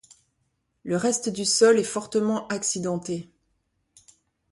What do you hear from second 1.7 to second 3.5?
est fortement accidenté.